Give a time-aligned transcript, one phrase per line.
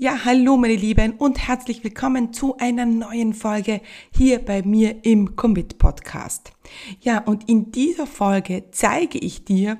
[0.00, 3.80] Ja, hallo meine Lieben und herzlich willkommen zu einer neuen Folge
[4.14, 6.52] hier bei mir im Commit Podcast.
[7.00, 9.76] Ja, und in dieser Folge zeige ich dir,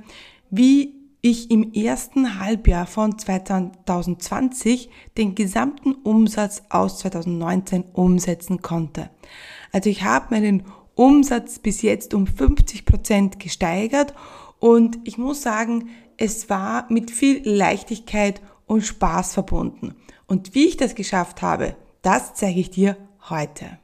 [0.51, 9.11] wie ich im ersten Halbjahr von 2020 den gesamten Umsatz aus 2019 umsetzen konnte.
[9.71, 10.65] Also ich habe meinen
[10.97, 14.15] Umsatz bis jetzt um 50 Prozent gesteigert
[14.59, 19.95] und ich muss sagen, es war mit viel Leichtigkeit und Spaß verbunden.
[20.31, 22.97] Und wie ich das geschafft habe, das zeige ich dir
[23.31, 23.79] heute.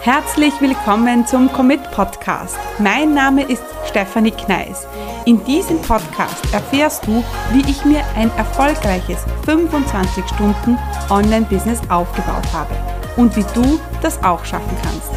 [0.00, 2.56] Herzlich willkommen zum Commit Podcast.
[2.78, 4.86] Mein Name ist Stefanie Kneis.
[5.26, 10.78] In diesem Podcast erfährst du, wie ich mir ein erfolgreiches 25 Stunden
[11.10, 12.74] Online-Business aufgebaut habe
[13.18, 15.10] und wie du das auch schaffen kannst.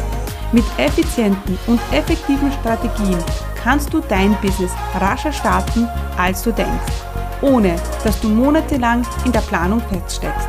[0.52, 3.22] Mit effizienten und effektiven Strategien
[3.62, 7.07] kannst du dein Business rascher starten, als du denkst,
[7.42, 10.48] ohne dass du monatelang in der Planung feststeckst.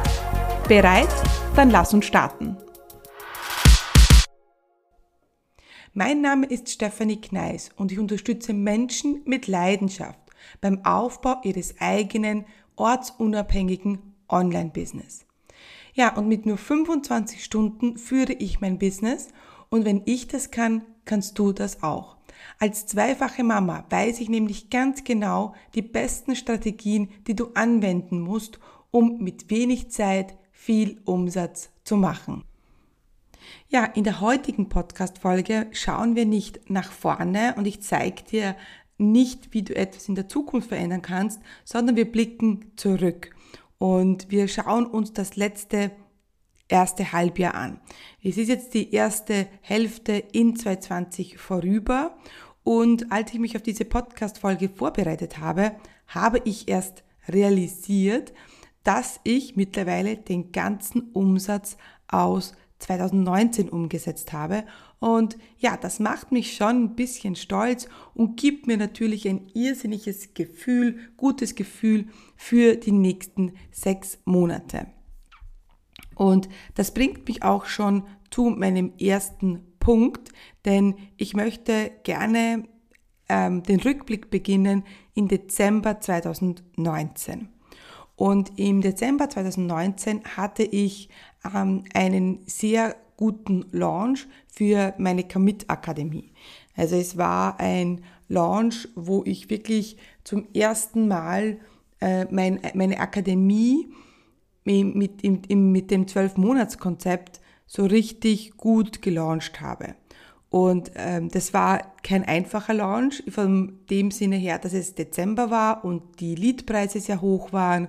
[0.67, 1.09] Bereit?
[1.55, 2.58] Dann lass uns starten.
[5.94, 10.19] Mein Name ist Stefanie Kneis und ich unterstütze Menschen mit Leidenschaft
[10.61, 15.25] beim Aufbau ihres eigenen ortsunabhängigen Online-Business.
[15.94, 19.30] Ja, und mit nur 25 Stunden führe ich mein Business
[19.69, 22.19] und wenn ich das kann, kannst du das auch.
[22.59, 28.59] Als zweifache Mama weiß ich nämlich ganz genau die besten Strategien, die du anwenden musst,
[28.92, 32.44] um mit wenig Zeit viel Umsatz zu machen.
[33.70, 38.56] Ja, in der heutigen Podcast-Folge schauen wir nicht nach vorne und ich zeige dir
[38.98, 43.36] nicht, wie du etwas in der Zukunft verändern kannst, sondern wir blicken zurück
[43.78, 45.92] und wir schauen uns das letzte
[46.70, 47.81] erste Halbjahr an.
[48.23, 52.16] Es ist jetzt die erste Hälfte in 2020 vorüber
[52.64, 55.73] und als ich mich auf diese Podcast-Folge vorbereitet habe,
[56.08, 58.34] habe ich erst realisiert,
[58.84, 64.64] dass ich mittlerweile den ganzen Umsatz aus 2019 umgesetzt habe.
[65.00, 70.33] Und ja, das macht mich schon ein bisschen stolz und gibt mir natürlich ein irrsinniges
[70.33, 74.88] Gefühl, gutes Gefühl für die nächsten sechs Monate.
[76.19, 80.33] Und das bringt mich auch schon zu meinem ersten Punkt,
[80.65, 82.65] denn ich möchte gerne
[83.30, 87.47] ähm, den Rückblick beginnen in Dezember 2019.
[88.17, 91.07] Und im Dezember 2019 hatte ich
[91.55, 96.33] ähm, einen sehr guten Launch für meine Commit Akademie.
[96.75, 101.59] Also es war ein Launch, wo ich wirklich zum ersten Mal
[102.01, 103.87] äh, mein, meine Akademie
[104.69, 109.95] mit, mit, mit dem 12-Monats-Konzept so richtig gut gelauncht habe.
[110.49, 115.85] Und ähm, das war kein einfacher Launch, von dem Sinne her, dass es Dezember war
[115.85, 117.87] und die Leadpreise sehr hoch waren.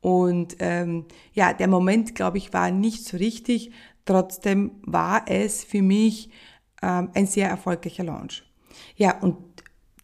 [0.00, 3.70] Und ähm, ja, der Moment, glaube ich, war nicht so richtig.
[4.04, 6.30] Trotzdem war es für mich
[6.82, 8.42] ähm, ein sehr erfolgreicher Launch.
[8.96, 9.36] Ja, und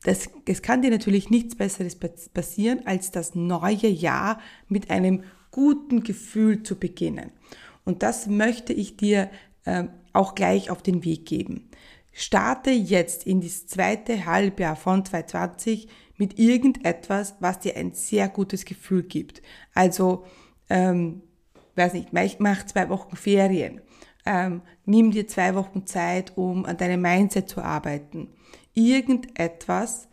[0.05, 1.99] das, es kann dir natürlich nichts Besseres
[2.33, 4.39] passieren, als das neue Jahr
[4.69, 7.33] mit einem guten Gefühl zu beginnen.
[7.85, 9.31] Und das möchte ich dir
[9.65, 11.71] äh, auch gleich auf den Weg geben.
[12.13, 18.65] Starte jetzt in das zweite Halbjahr von 2020 mit irgendetwas, was dir ein sehr gutes
[18.65, 19.43] Gefühl gibt.
[19.75, 20.25] Also,
[20.69, 21.23] ähm,
[21.77, 23.81] weiß nicht, mach zwei Wochen Ferien.
[24.27, 28.29] Ähm, nimm dir zwei Wochen Zeit, um an deinem Mindset zu arbeiten.
[28.75, 30.09] Irgendetwas,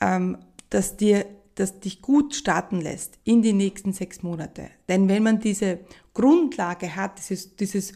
[0.00, 0.38] ähm,
[0.68, 1.26] das dir
[1.60, 4.70] das dich gut starten lässt in die nächsten sechs Monate.
[4.88, 5.80] Denn wenn man diese
[6.14, 7.92] Grundlage hat, dieses, dieses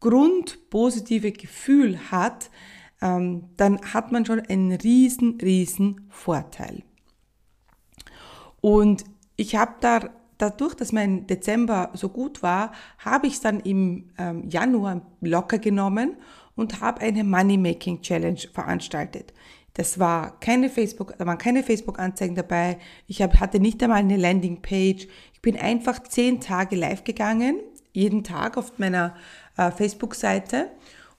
[0.00, 2.50] grundpositive Gefühl hat,
[3.00, 6.82] ähm, dann hat man schon einen riesen, riesen Vorteil.
[8.60, 9.04] Und
[9.36, 14.10] ich habe da, dadurch, dass mein Dezember so gut war, habe ich es dann im
[14.18, 16.16] ähm, Januar locker genommen
[16.58, 19.32] und habe eine Money Making Challenge veranstaltet.
[19.74, 22.78] Das war keine Facebook, da waren keine Facebook-Anzeigen dabei.
[23.06, 25.06] Ich hab, hatte nicht einmal eine Landingpage.
[25.32, 27.60] Ich bin einfach zehn Tage live gegangen,
[27.92, 29.14] jeden Tag auf meiner
[29.56, 30.68] äh, Facebook-Seite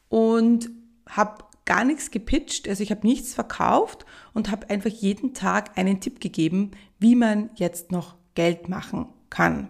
[0.10, 0.70] und
[1.08, 6.02] habe gar nichts gepitcht, also ich habe nichts verkauft und habe einfach jeden Tag einen
[6.02, 9.70] Tipp gegeben, wie man jetzt noch Geld machen kann.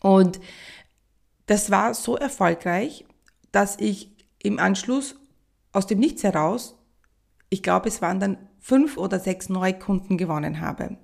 [0.00, 0.40] Und
[1.46, 3.04] das war so erfolgreich,
[3.52, 4.11] dass ich
[4.42, 5.16] im Anschluss
[5.72, 6.76] aus dem Nichts heraus
[7.52, 10.96] ich glaube, es waren dann fünf oder sechs Neukunden gewonnen habe.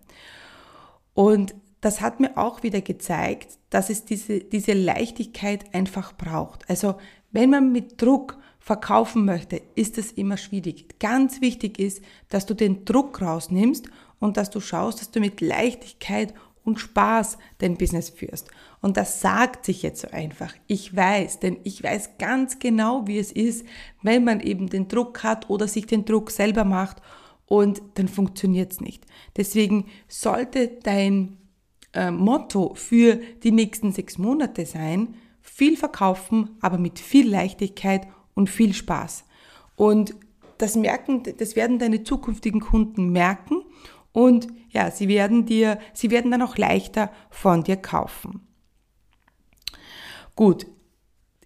[1.12, 6.68] Und das hat mir auch wieder gezeigt, dass es diese, diese Leichtigkeit einfach braucht.
[6.70, 6.96] Also
[7.32, 10.98] wenn man mit Druck verkaufen möchte, ist es immer schwierig.
[10.98, 12.00] Ganz wichtig ist,
[12.30, 16.32] dass du den Druck rausnimmst und dass du schaust, dass du mit Leichtigkeit
[16.68, 18.48] und Spaß dein Business führst.
[18.80, 20.54] Und das sagt sich jetzt so einfach.
[20.66, 23.66] Ich weiß, denn ich weiß ganz genau, wie es ist,
[24.02, 26.98] wenn man eben den Druck hat oder sich den Druck selber macht
[27.46, 29.04] und dann funktioniert es nicht.
[29.36, 31.38] Deswegen sollte dein
[31.94, 38.50] äh, Motto für die nächsten sechs Monate sein, viel verkaufen, aber mit viel Leichtigkeit und
[38.50, 39.24] viel Spaß.
[39.74, 40.14] Und
[40.58, 43.62] das merken, das werden deine zukünftigen Kunden merken
[44.18, 48.40] und ja, sie werden dir, sie werden dann auch leichter von dir kaufen.
[50.34, 50.66] Gut.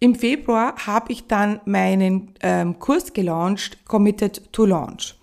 [0.01, 5.17] Im Februar habe ich dann meinen ähm, Kurs gelauncht, Committed to Launch.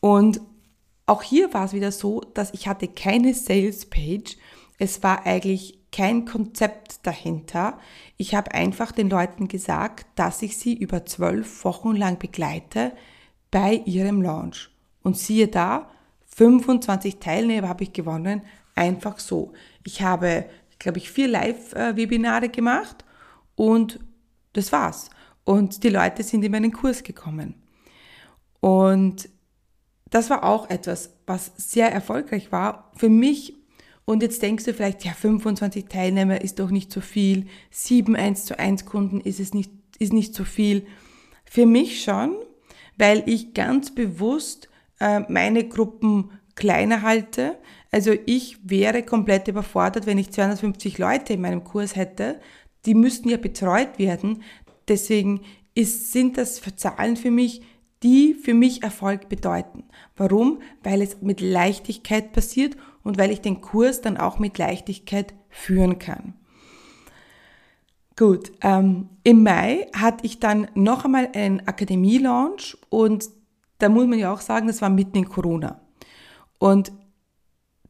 [0.00, 0.40] Und
[1.06, 4.36] auch hier war es wieder so, dass ich hatte keine Sales Page.
[4.78, 7.78] Es war eigentlich kein Konzept dahinter.
[8.16, 12.90] Ich habe einfach den Leuten gesagt, dass ich sie über zwölf Wochen lang begleite
[13.52, 14.70] bei ihrem Launch.
[15.04, 15.88] Und siehe da,
[16.38, 18.42] 25 Teilnehmer habe ich gewonnen,
[18.76, 19.52] einfach so.
[19.84, 20.44] Ich habe,
[20.78, 23.04] glaube ich, vier Live-Webinare gemacht
[23.56, 23.98] und
[24.52, 25.10] das war's.
[25.42, 27.54] Und die Leute sind in meinen Kurs gekommen.
[28.60, 29.28] Und
[30.10, 33.54] das war auch etwas, was sehr erfolgreich war für mich.
[34.04, 37.48] Und jetzt denkst du vielleicht, ja, 25 Teilnehmer ist doch nicht so viel.
[37.72, 40.86] 7 1 zu 1 Kunden ist es nicht, ist nicht so viel.
[41.44, 42.36] Für mich schon,
[42.96, 44.67] weil ich ganz bewusst
[45.00, 47.56] äh, meine Gruppen kleiner halte.
[47.90, 52.40] Also ich wäre komplett überfordert, wenn ich 250 Leute in meinem Kurs hätte.
[52.84, 54.42] Die müssten ja betreut werden.
[54.88, 55.42] Deswegen
[55.74, 57.62] ist, sind das Zahlen für mich,
[58.02, 59.84] die für mich Erfolg bedeuten.
[60.16, 60.60] Warum?
[60.82, 65.98] Weil es mit Leichtigkeit passiert und weil ich den Kurs dann auch mit Leichtigkeit führen
[65.98, 66.34] kann.
[68.16, 73.28] Gut, ähm, im Mai hatte ich dann noch einmal einen Akademie-Launch und
[73.78, 75.80] da muss man ja auch sagen, das war mitten in Corona.
[76.58, 76.92] Und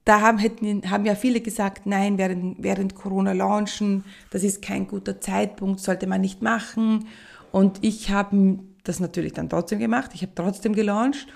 [0.05, 4.87] da haben, hätten, haben ja viele gesagt, nein, während, während Corona launchen, das ist kein
[4.87, 7.07] guter Zeitpunkt, sollte man nicht machen.
[7.53, 10.13] Und ich habe das natürlich dann trotzdem gemacht.
[10.15, 11.27] Ich habe trotzdem gelauncht.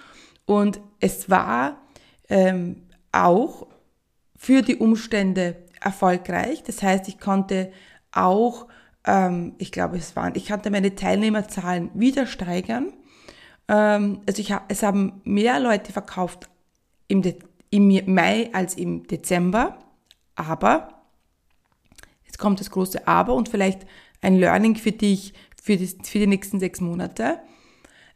[0.47, 1.83] Und es war
[2.29, 2.83] ähm,
[3.13, 3.67] auch
[4.37, 6.63] für die Umstände erfolgreich.
[6.63, 7.73] Das heißt, ich konnte
[8.11, 8.69] auch
[9.05, 12.93] ähm, ich glaube, es waren, ich konnte meine Teilnehmerzahlen wieder steigern.
[13.73, 16.49] Ähm, also ich, es haben mehr Leute verkauft
[17.09, 17.23] im,
[17.71, 19.79] im Mai als im Dezember.
[20.37, 21.03] Aber,
[22.25, 23.87] jetzt kommt das große Aber und vielleicht
[24.21, 27.39] ein Learning für dich für die, für die nächsten sechs Monate.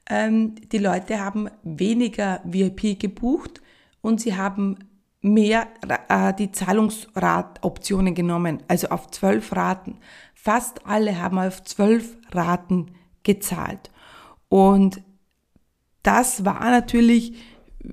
[0.09, 3.63] Ähm, die Leute haben weniger VIP gebucht
[4.03, 4.79] und sie haben
[5.21, 5.69] mehr
[6.09, 9.99] äh, die Zahlungsratoptionen genommen, also auf zwölf Raten.
[10.35, 12.93] Fast alle haben auf zwölf Raten
[13.23, 13.91] gezahlt.
[14.49, 15.03] Und
[16.07, 17.35] das war natürlich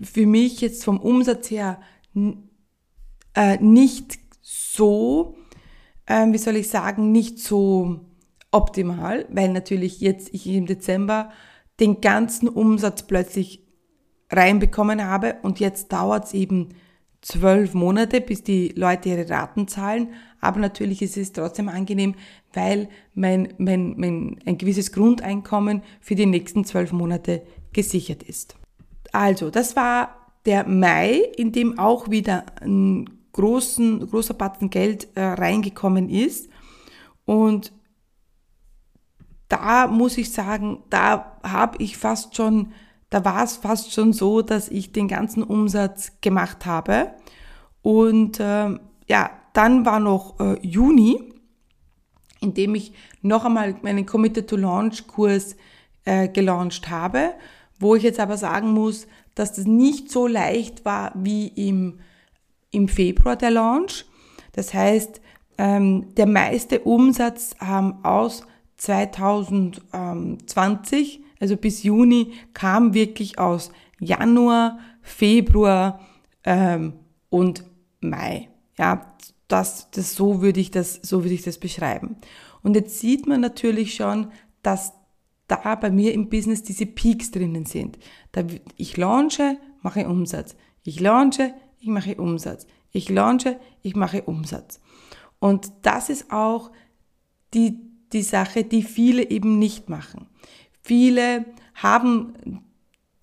[0.02, 1.82] für mich jetzt vom Umsatz her
[3.36, 5.36] äh, nicht so,
[6.06, 8.02] äh, wie soll ich sagen, nicht so
[8.52, 11.32] optimal, weil natürlich jetzt ich im Dezember
[11.80, 13.64] den ganzen Umsatz plötzlich
[14.32, 16.70] reinbekommen habe und jetzt dauert es eben
[17.22, 20.10] zwölf Monate, bis die Leute ihre Raten zahlen.
[20.40, 22.16] Aber natürlich ist es trotzdem angenehm,
[22.54, 27.44] weil mein, mein, mein, ein gewisses Grundeinkommen für die nächsten zwölf Monate
[27.74, 28.56] gesichert ist.
[29.12, 35.22] Also, das war der Mai, in dem auch wieder ein großen, großer Batzen Geld äh,
[35.22, 36.50] reingekommen ist.
[37.26, 37.72] Und
[39.48, 42.74] da muss ich sagen, da habe ich fast schon,
[43.10, 47.14] da war es fast schon so, dass ich den ganzen Umsatz gemacht habe.
[47.82, 48.78] Und äh,
[49.08, 51.34] ja, dann war noch äh, Juni
[52.44, 55.56] indem ich noch einmal meinen Committed to Launch Kurs
[56.06, 57.34] äh, gelauncht habe,
[57.84, 62.00] wo ich jetzt aber sagen muss, dass das nicht so leicht war wie im,
[62.72, 64.06] im Februar der Launch.
[64.54, 65.22] Das heißt,
[65.58, 68.48] ähm, der meiste Umsatz ähm, aus
[68.78, 76.00] 2020, also bis Juni, kam wirklich aus Januar, Februar
[76.44, 76.94] ähm,
[77.30, 77.66] und
[78.02, 78.50] Mai.
[78.78, 79.14] Ja,
[79.48, 82.18] das, das, so würde ich das, so würde ich das beschreiben.
[82.64, 84.32] Und jetzt sieht man natürlich schon,
[84.64, 84.94] dass
[85.48, 87.98] da bei mir im Business diese Peaks drinnen sind.
[88.32, 88.44] Da,
[88.78, 90.56] ich launche, mache Umsatz.
[90.84, 92.66] Ich launche, ich mache Umsatz.
[92.92, 94.80] Ich launche, ich mache Umsatz.
[95.40, 96.72] Und das ist auch
[97.54, 97.80] die,
[98.14, 100.28] die Sache, die viele eben nicht machen.
[100.82, 101.46] Viele
[101.76, 102.62] haben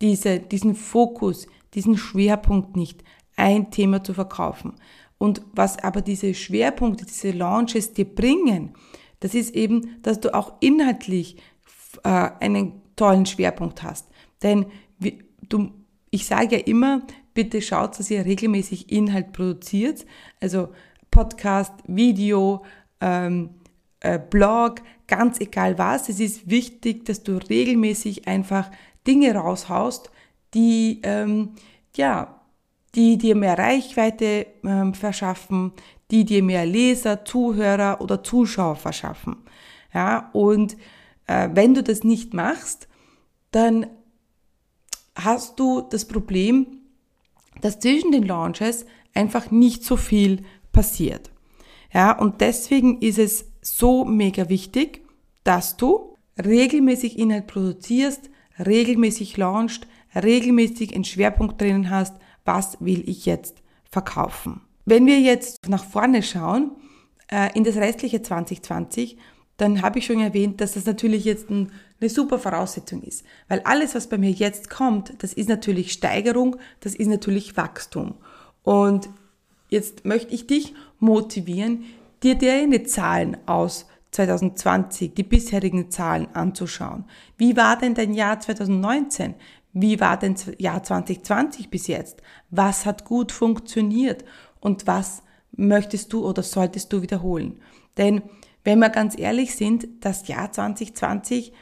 [0.01, 3.05] diese, diesen Fokus, diesen Schwerpunkt nicht,
[3.37, 4.75] ein Thema zu verkaufen.
[5.19, 8.75] Und was aber diese Schwerpunkte, diese Launches dir bringen,
[9.21, 11.37] das ist eben, dass du auch inhaltlich
[12.05, 14.07] äh, einen tollen Schwerpunkt hast.
[14.43, 14.67] Denn
[15.49, 15.71] du,
[16.11, 17.03] ich sage ja immer,
[17.35, 20.05] bitte schaut, dass ihr regelmäßig Inhalt produziert.
[20.41, 20.69] Also
[21.11, 22.65] Podcast, Video,
[23.01, 23.51] ähm,
[24.01, 26.09] äh, Blog, ganz egal was.
[26.09, 28.71] Es ist wichtig, dass du regelmäßig einfach
[29.07, 30.11] Dinge raushaust,
[30.55, 31.51] die, ähm,
[31.97, 32.41] ja,
[32.95, 35.73] die dir mehr Reichweite ähm, verschaffen,
[36.11, 39.37] die dir mehr Leser, Zuhörer oder Zuschauer verschaffen.
[39.95, 40.77] Ja, und
[41.53, 42.89] wenn du das nicht machst,
[43.51, 43.87] dann
[45.15, 46.67] hast du das Problem,
[47.61, 51.31] dass zwischen den Launches einfach nicht so viel passiert.
[51.93, 55.05] Ja, und deswegen ist es so mega wichtig,
[55.45, 58.31] dass du regelmäßig Inhalt produzierst,
[58.65, 64.63] regelmäßig launchst, regelmäßig einen Schwerpunkt drinnen hast, was will ich jetzt verkaufen.
[64.85, 66.73] Wenn wir jetzt nach vorne schauen,
[67.31, 69.19] äh, in das restliche 2020,
[69.61, 73.25] dann habe ich schon erwähnt, dass das natürlich jetzt ein, eine super Voraussetzung ist.
[73.49, 78.15] Weil alles, was bei mir jetzt kommt, das ist natürlich Steigerung, das ist natürlich Wachstum.
[78.63, 79.11] Und
[79.69, 81.85] jetzt möchte ich dich motivieren,
[82.23, 87.05] dir deine Zahlen aus 2020, die bisherigen Zahlen anzuschauen.
[87.37, 89.35] Wie war denn dein Jahr 2019?
[89.73, 92.23] Wie war denn Jahr 2020 bis jetzt?
[92.51, 94.25] Was hat gut funktioniert?
[94.59, 97.61] Und was möchtest du oder solltest du wiederholen?
[97.97, 98.23] Denn
[98.65, 101.53] wenn wir ganz ehrlich sind, das Jahr 2020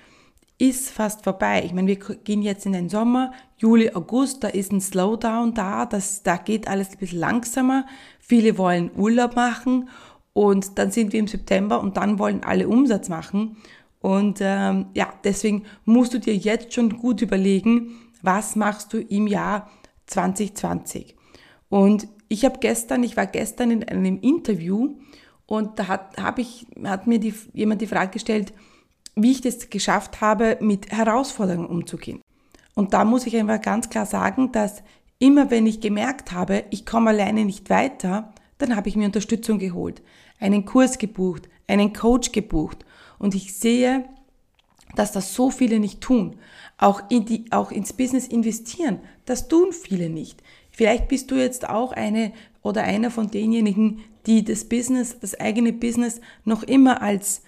[0.59, 1.63] ist fast vorbei.
[1.65, 5.87] Ich meine, wir gehen jetzt in den Sommer, Juli, August, da ist ein Slowdown da,
[5.87, 7.87] das, da geht alles ein bisschen langsamer.
[8.19, 9.89] Viele wollen Urlaub machen
[10.33, 13.57] und dann sind wir im September und dann wollen alle Umsatz machen.
[14.01, 19.27] Und ähm, ja, deswegen musst du dir jetzt schon gut überlegen, was machst du im
[19.27, 19.71] Jahr
[20.07, 21.17] 2020.
[21.69, 24.97] Und ich habe gestern, ich war gestern in einem Interview
[25.49, 28.53] und da hat, hab ich, hat mir die, jemand die Frage gestellt,
[29.17, 32.21] wie ich das geschafft habe, mit Herausforderungen umzugehen.
[32.75, 34.83] Und da muss ich einfach ganz klar sagen, dass
[35.19, 39.59] immer wenn ich gemerkt habe, ich komme alleine nicht weiter, dann habe ich mir Unterstützung
[39.59, 40.03] geholt,
[40.39, 42.85] einen Kurs gebucht, einen Coach gebucht.
[43.19, 44.05] Und ich sehe,
[44.97, 46.37] dass das so viele nicht tun.
[46.77, 50.43] Auch, in die, auch ins Business investieren, das tun viele nicht.
[50.71, 55.73] Vielleicht bist du jetzt auch eine oder einer von denjenigen, die das Business, das eigene
[55.73, 57.43] Business noch immer als,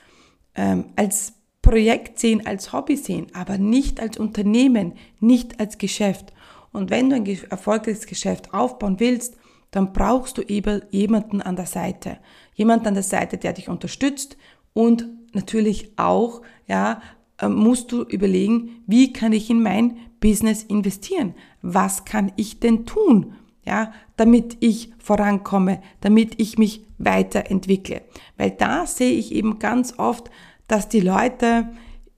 [0.54, 6.32] ähm, als Projekt sehen, als Hobby sehen, aber nicht als Unternehmen, nicht als Geschäft.
[6.72, 9.36] Und wenn du ein erfolgreiches Geschäft aufbauen willst,
[9.70, 12.18] dann brauchst du eben jemanden an der Seite.
[12.54, 14.36] Jemanden an der Seite, der dich unterstützt
[14.72, 17.02] und natürlich auch, ja,
[17.40, 21.34] ähm, musst du überlegen, wie kann ich in mein Business investieren?
[21.62, 23.34] Was kann ich denn tun?
[23.70, 28.02] Ja, damit ich vorankomme, damit ich mich weiterentwickle.
[28.36, 30.28] Weil da sehe ich eben ganz oft,
[30.66, 31.68] dass die Leute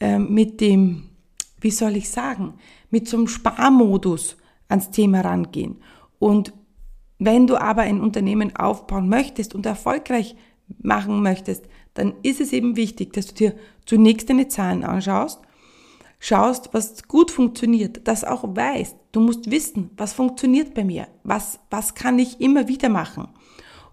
[0.00, 1.10] äh, mit dem,
[1.60, 2.54] wie soll ich sagen,
[2.88, 5.76] mit so einem Sparmodus ans Thema rangehen.
[6.18, 6.54] Und
[7.18, 10.34] wenn du aber ein Unternehmen aufbauen möchtest und erfolgreich
[10.80, 13.54] machen möchtest, dann ist es eben wichtig, dass du dir
[13.84, 15.42] zunächst deine Zahlen anschaust,
[16.22, 18.96] schaust, was gut funktioniert, das auch weißt.
[19.10, 23.26] Du musst wissen, was funktioniert bei mir, was, was kann ich immer wieder machen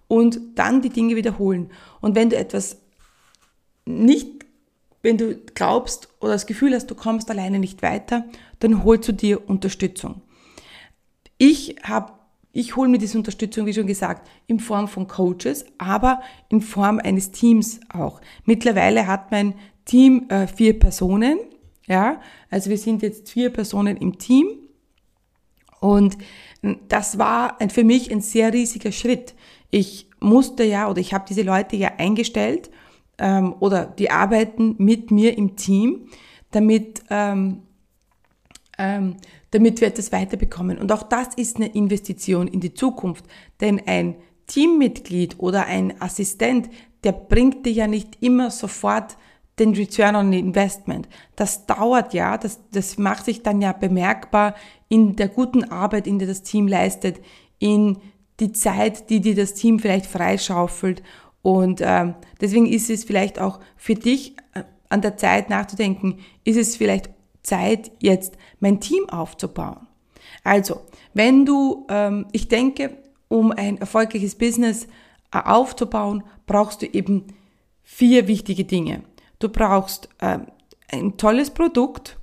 [0.07, 1.71] und dann die Dinge wiederholen.
[2.01, 2.77] Und wenn du etwas
[3.85, 4.45] nicht,
[5.01, 8.25] wenn du glaubst oder das Gefühl hast, du kommst alleine nicht weiter,
[8.59, 10.21] dann holst du dir Unterstützung.
[11.39, 12.13] Ich habe
[12.51, 16.99] ich hole mir diese Unterstützung, wie schon gesagt, in Form von Coaches, aber in Form
[16.99, 18.21] eines Teams auch.
[18.43, 19.53] Mittlerweile hat mein
[19.85, 21.39] Team äh, vier Personen,
[21.89, 24.47] ja, also wir sind jetzt vier Personen im Team
[25.81, 26.17] und
[26.87, 29.33] das war für mich ein sehr riesiger Schritt.
[29.71, 32.69] Ich musste ja oder ich habe diese Leute ja eingestellt
[33.17, 36.09] ähm, oder die arbeiten mit mir im Team,
[36.51, 37.63] damit ähm,
[38.77, 39.17] ähm,
[39.51, 40.77] damit wir etwas weiterbekommen.
[40.77, 43.25] Und auch das ist eine Investition in die Zukunft.
[43.61, 44.15] Denn ein
[44.47, 46.69] Teammitglied oder ein Assistent,
[47.03, 49.17] der bringt dir ja nicht immer sofort
[49.59, 51.07] den Return on Investment.
[51.35, 54.55] Das dauert ja, das, das macht sich dann ja bemerkbar
[54.87, 57.19] in der guten Arbeit, in der das Team leistet,
[57.59, 57.97] in
[58.39, 61.03] die Zeit, die dir das Team vielleicht freischaufelt.
[61.41, 66.57] Und ähm, deswegen ist es vielleicht auch für dich äh, an der Zeit nachzudenken, ist
[66.57, 67.09] es vielleicht
[67.43, 69.87] Zeit, jetzt mein Team aufzubauen.
[70.43, 70.81] Also,
[71.13, 72.97] wenn du, ähm, ich denke,
[73.27, 74.85] um ein erfolgreiches Business
[75.31, 77.27] äh, aufzubauen, brauchst du eben
[77.83, 79.03] vier wichtige Dinge.
[79.39, 80.39] Du brauchst äh,
[80.91, 82.19] ein tolles Produkt,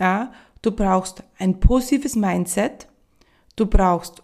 [0.00, 2.88] ja, du brauchst ein positives Mindset,
[3.56, 4.22] du brauchst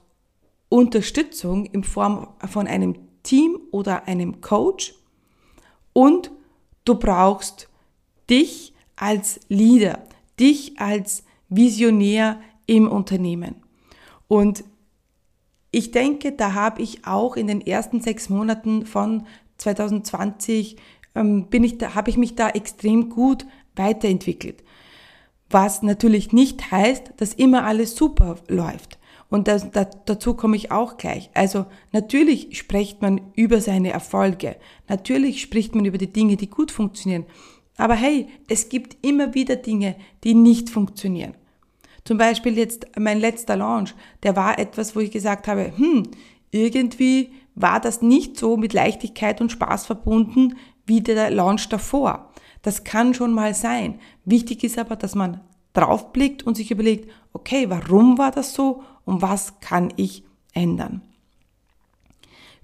[0.68, 4.94] Unterstützung in Form von einem Team oder einem Coach.
[5.92, 6.30] Und
[6.84, 7.68] du brauchst
[8.28, 10.00] dich als Leader
[10.38, 13.56] dich als Visionär im Unternehmen.
[14.28, 14.64] Und
[15.70, 19.26] ich denke, da habe ich auch in den ersten sechs Monaten von
[19.58, 20.80] 2020 ähm,
[21.14, 24.64] bin ich da, habe ich mich da extrem gut weiterentwickelt.
[25.48, 28.98] Was natürlich nicht heißt, dass immer alles super läuft.
[29.30, 31.30] Und das, das, dazu komme ich auch gleich.
[31.34, 34.56] Also natürlich spricht man über seine Erfolge.
[34.88, 37.26] Natürlich spricht man über die Dinge, die gut funktionieren.
[37.76, 41.34] Aber hey, es gibt immer wieder Dinge, die nicht funktionieren.
[42.04, 46.04] Zum Beispiel jetzt mein letzter Launch, der war etwas, wo ich gesagt habe, hm,
[46.50, 50.54] irgendwie war das nicht so mit Leichtigkeit und Spaß verbunden
[50.86, 52.30] wie der Launch davor.
[52.62, 54.00] Das kann schon mal sein.
[54.24, 55.40] Wichtig ist aber, dass man
[55.74, 61.02] draufblickt und sich überlegt, okay, warum war das so und was kann ich ändern?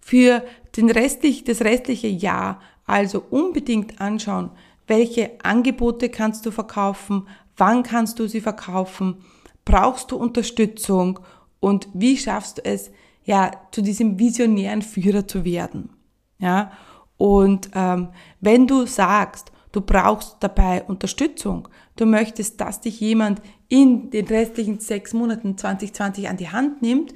[0.00, 0.44] Für
[0.76, 4.50] den restlich, das restliche Jahr also unbedingt anschauen,
[4.86, 9.16] welche Angebote kannst du verkaufen, wann kannst du sie verkaufen,
[9.64, 11.20] brauchst du Unterstützung
[11.60, 12.90] und wie schaffst du es,
[13.24, 15.90] ja, zu diesem visionären Führer zu werden.
[16.38, 16.72] Ja,
[17.20, 18.08] und ähm,
[18.40, 24.80] wenn du sagst, du brauchst dabei Unterstützung, du möchtest, dass dich jemand in den restlichen
[24.80, 27.12] sechs Monaten 2020 an die Hand nimmt,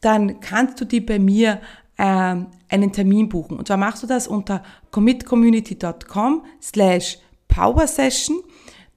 [0.00, 1.60] dann kannst du die bei mir
[1.96, 3.56] ähm, einen Termin buchen.
[3.56, 8.40] Und zwar machst du das unter commitcommunity.com slash powersession.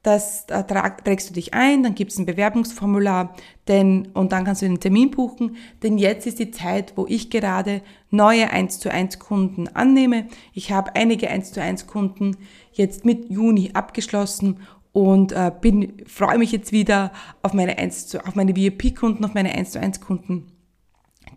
[0.02, 3.36] Das da trägst du dich ein, dann gibt es ein Bewerbungsformular
[3.68, 7.30] denn, und dann kannst du den Termin buchen, denn jetzt ist die Zeit, wo ich
[7.30, 10.28] gerade neue 1 zu 1 Kunden annehme.
[10.54, 12.38] Ich habe einige 1 zu 1 Kunden
[12.72, 17.12] jetzt mit Juni abgeschlossen und äh, bin, freue mich jetzt wieder
[17.44, 20.48] auf meine 1 zu, auf meine VIP-Kunden, auf meine 1 zu 1 Kunden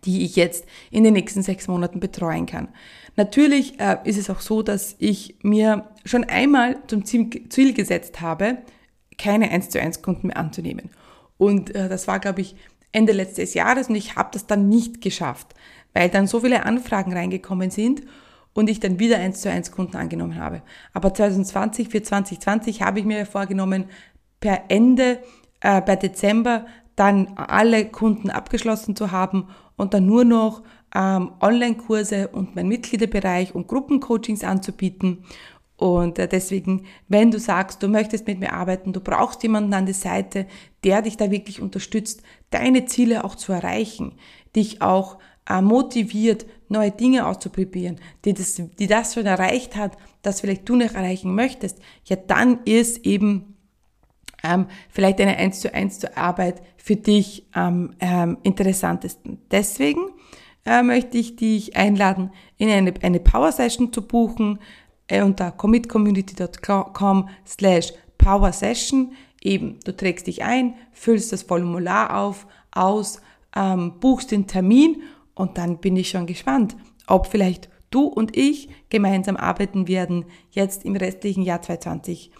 [0.05, 2.69] die ich jetzt in den nächsten sechs Monaten betreuen kann.
[3.15, 8.57] Natürlich äh, ist es auch so, dass ich mir schon einmal zum Ziel gesetzt habe,
[9.17, 10.89] keine 1 zu 1 Kunden mehr anzunehmen.
[11.37, 12.55] Und äh, das war, glaube ich,
[12.91, 15.53] Ende letztes Jahres und ich habe das dann nicht geschafft,
[15.93, 18.03] weil dann so viele Anfragen reingekommen sind
[18.53, 20.61] und ich dann wieder 1 zu 1 Kunden angenommen habe.
[20.93, 23.85] Aber 2020 für 2020 habe ich mir vorgenommen,
[24.39, 25.19] per Ende,
[25.61, 30.63] äh, per Dezember dann alle Kunden abgeschlossen zu haben und dann nur noch
[30.95, 35.25] ähm, Online-Kurse und mein Mitgliederbereich und Gruppencoachings anzubieten.
[35.75, 39.85] Und äh, deswegen, wenn du sagst, du möchtest mit mir arbeiten, du brauchst jemanden an
[39.85, 40.45] der Seite,
[40.83, 44.13] der dich da wirklich unterstützt, deine Ziele auch zu erreichen,
[44.55, 45.17] dich auch
[45.49, 50.75] äh, motiviert, neue Dinge auszuprobieren, die das, die das schon erreicht hat, das vielleicht du
[50.75, 53.52] noch erreichen möchtest, ja, dann ist eben
[54.43, 59.39] ähm, vielleicht eine 1 zu 1 zur Arbeit für dich am ähm, interessantesten.
[59.51, 60.01] Deswegen
[60.65, 64.59] äh, möchte ich dich einladen, in eine, eine Power Session zu buchen
[65.07, 69.13] äh, unter commitcommunity.com slash Power Session.
[69.41, 73.21] Eben, du trägst dich ein, füllst das Formular auf, aus,
[73.55, 75.01] ähm, buchst den Termin
[75.35, 76.75] und dann bin ich schon gespannt,
[77.07, 82.31] ob vielleicht du und ich gemeinsam arbeiten werden, jetzt im restlichen Jahr 2020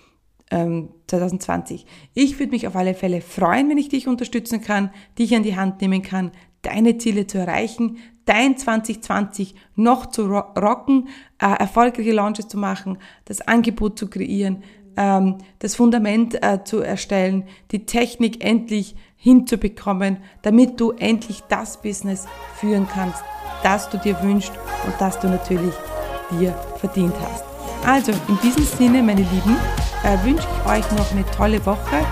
[1.07, 1.81] 2020.
[1.81, 5.43] Ähm, ich würde mich auf alle Fälle freuen, wenn ich dich unterstützen kann, dich an
[5.43, 12.13] die Hand nehmen kann, deine Ziele zu erreichen, dein 2020 noch zu rocken, äh, erfolgreiche
[12.13, 14.63] Launches zu machen, das Angebot zu kreieren,
[14.95, 22.27] ähm, das Fundament äh, zu erstellen, die Technik endlich hinzubekommen, damit du endlich das Business
[22.55, 23.23] führen kannst,
[23.63, 24.53] das du dir wünschst
[24.85, 25.73] und das du natürlich
[26.31, 27.43] dir verdient hast.
[27.85, 29.57] Also in diesem Sinne, meine Lieben,
[30.03, 32.05] äh, wünsche ich euch noch eine tolle Woche.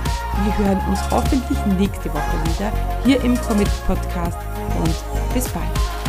[0.44, 2.72] Wir hören uns hoffentlich nächste Woche wieder
[3.04, 4.38] hier im Commit Podcast
[4.78, 6.01] und bis bald.